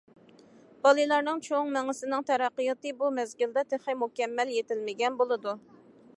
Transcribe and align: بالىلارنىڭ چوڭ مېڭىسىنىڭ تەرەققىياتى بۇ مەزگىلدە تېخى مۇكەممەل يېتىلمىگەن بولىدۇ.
بالىلارنىڭ 0.87 1.41
چوڭ 1.47 1.69
مېڭىسىنىڭ 1.75 2.25
تەرەققىياتى 2.31 2.95
بۇ 3.03 3.13
مەزگىلدە 3.19 3.67
تېخى 3.75 3.99
مۇكەممەل 4.01 4.57
يېتىلمىگەن 4.57 5.23
بولىدۇ. 5.23 5.57